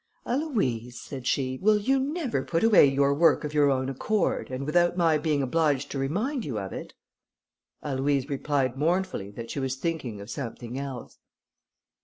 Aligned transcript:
"Aloïse," 0.25 0.95
said 0.99 1.27
she, 1.27 1.59
"will 1.61 1.77
you 1.77 1.99
never 1.99 2.43
put 2.43 2.63
away 2.63 2.87
your 2.87 3.13
work 3.13 3.43
of 3.43 3.53
your 3.53 3.69
own 3.69 3.87
accord, 3.87 4.49
and 4.49 4.65
without 4.65 4.97
my 4.97 5.19
being 5.19 5.43
obliged 5.43 5.91
to 5.91 5.99
remind 5.99 6.43
you 6.43 6.57
of 6.57 6.73
it?" 6.73 6.95
Aloïse 7.83 8.27
replied 8.27 8.75
mournfully 8.75 9.29
that 9.29 9.51
she 9.51 9.59
was 9.59 9.75
thinking 9.75 10.19
of 10.19 10.27
something 10.31 10.79
else. 10.79 11.19